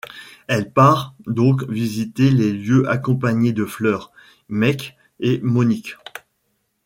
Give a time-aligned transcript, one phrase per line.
[0.47, 4.11] Elle part donc visiter les lieux accompagnée de Fleur,
[4.49, 5.95] Meike et Monique.